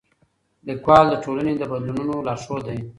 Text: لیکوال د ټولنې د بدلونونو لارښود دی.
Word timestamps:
لیکوال 0.67 1.05
د 1.09 1.15
ټولنې 1.23 1.53
د 1.57 1.63
بدلونونو 1.71 2.15
لارښود 2.27 2.61
دی. 2.67 2.79